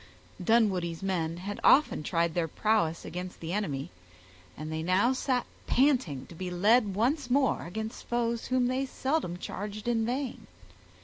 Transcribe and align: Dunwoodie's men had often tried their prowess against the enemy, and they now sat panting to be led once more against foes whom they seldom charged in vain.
Dunwoodie's 0.43 1.03
men 1.03 1.37
had 1.37 1.59
often 1.63 2.01
tried 2.01 2.33
their 2.33 2.47
prowess 2.47 3.05
against 3.05 3.39
the 3.39 3.53
enemy, 3.53 3.91
and 4.57 4.71
they 4.71 4.81
now 4.81 5.13
sat 5.13 5.45
panting 5.67 6.25
to 6.25 6.33
be 6.33 6.49
led 6.49 6.95
once 6.95 7.29
more 7.29 7.67
against 7.67 8.07
foes 8.07 8.47
whom 8.47 8.65
they 8.65 8.87
seldom 8.87 9.37
charged 9.37 9.87
in 9.87 10.03
vain. 10.03 10.47